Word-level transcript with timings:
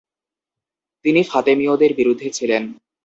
তিনি 1.05 1.21
ফাতেমীয়দের 1.23 1.91
বিরুদ্ধে 1.93 2.27
ছিলেন। 2.29 2.63